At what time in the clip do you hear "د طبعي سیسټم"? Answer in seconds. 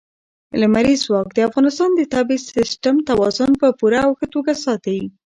1.95-2.95